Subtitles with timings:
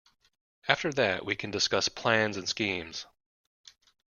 [0.67, 3.05] After that we can discuss plans and schemes.